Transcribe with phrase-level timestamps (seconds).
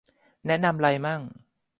[0.47, 1.21] แนะนำไรมั่ง